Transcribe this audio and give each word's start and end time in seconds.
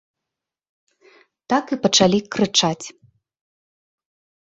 Так 1.55 1.65
і 1.75 1.79
пачалі 1.85 2.19
крычаць. 2.37 2.85